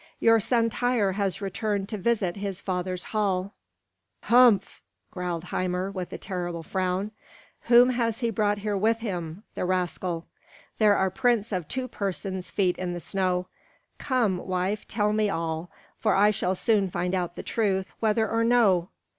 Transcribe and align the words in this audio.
Your 0.19 0.39
son 0.39 0.71
Tŷr 0.71 1.13
has 1.13 1.41
returned 1.41 1.87
to 1.89 1.97
visit 1.99 2.35
his 2.37 2.59
father's 2.59 3.03
hall." 3.13 3.53
"Humph!" 4.23 4.81
growled 5.11 5.49
Hymir, 5.49 5.91
with 5.91 6.11
a 6.11 6.17
terrible 6.17 6.63
frown. 6.63 7.11
"Whom 7.65 7.91
has 7.91 8.21
he 8.21 8.31
brought 8.31 8.57
here 8.57 8.75
with 8.75 9.01
him, 9.01 9.43
the 9.53 9.63
rascal? 9.63 10.25
There 10.79 10.97
are 10.97 11.11
prints 11.11 11.51
of 11.51 11.67
two 11.67 11.87
persons' 11.87 12.49
feet 12.49 12.79
in 12.79 12.93
the 12.93 12.99
snow. 12.99 13.45
Come, 13.99 14.37
wife, 14.39 14.87
tell 14.87 15.13
me 15.13 15.29
all; 15.29 15.69
for 15.99 16.15
I 16.15 16.31
shall 16.31 16.55
soon 16.55 16.89
find 16.89 17.13
out 17.13 17.35
the 17.35 17.43
truth, 17.43 17.85
whether 17.99 18.27
or 18.27 18.43
no." 18.43 18.89